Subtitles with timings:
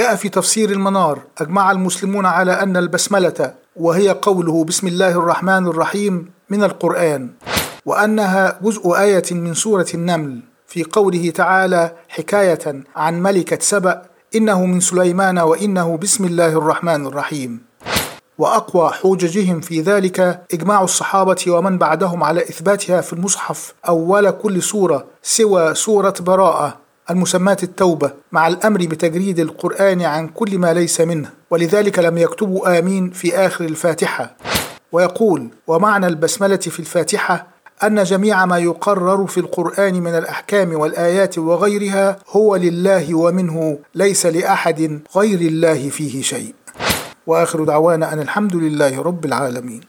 [0.00, 6.30] جاء في تفسير المنار أجمع المسلمون على أن البسملة وهي قوله بسم الله الرحمن الرحيم
[6.50, 7.30] من القرآن
[7.86, 14.02] وأنها جزء آية من سورة النمل في قوله تعالى حكاية عن ملكة سبأ
[14.36, 17.62] إنه من سليمان وإنه بسم الله الرحمن الرحيم.
[18.38, 25.04] وأقوى حججهم في ذلك إجماع الصحابة ومن بعدهم على إثباتها في المصحف أول كل سورة
[25.22, 26.89] سوى سورة براءة.
[27.10, 33.10] المسماة التوبة مع الأمر بتجريد القرآن عن كل ما ليس منه ولذلك لم يكتبوا آمين
[33.10, 34.36] في آخر الفاتحة.
[34.92, 37.46] ويقول ومعنى البسملة في الفاتحة
[37.84, 45.00] أن جميع ما يقرر في القرآن من الأحكام والآيات وغيرها هو لله ومنه ليس لأحد
[45.16, 46.54] غير الله فيه شيء.
[47.26, 49.80] وآخر دعوانا أن الحمد لله رب العالمين.